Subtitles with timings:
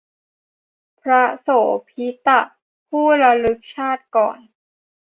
[1.01, 1.47] พระโส
[1.89, 2.39] ภิตะ
[2.87, 4.39] ผู้ระลึกชาติก่อน